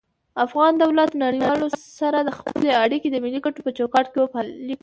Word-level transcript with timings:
افغان 0.45 0.73
دولت 0.83 1.11
نړيوالو 1.25 1.67
سره 1.99 2.35
خپلی 2.39 2.69
اړيکي 2.83 3.07
د 3.11 3.15
ملي 3.23 3.39
کټو 3.45 3.61
په 3.65 3.71
چوکاټ 3.77 4.05
کي 4.11 4.17
وپالی 4.21 4.53
کړي 4.65 4.75